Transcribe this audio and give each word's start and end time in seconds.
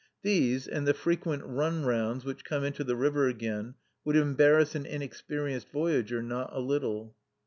These, 0.23 0.67
and 0.67 0.87
the 0.87 0.95
frequent 0.95 1.43
"runrounds" 1.43 2.25
which 2.25 2.43
come 2.43 2.63
into 2.63 2.83
the 2.83 2.95
river 2.95 3.27
again, 3.27 3.75
would 4.03 4.15
embarrass 4.15 4.73
an 4.73 4.87
inexperienced 4.87 5.69
voyager 5.69 6.23
not 6.23 6.49
a 6.53 6.59
little. 6.59 7.15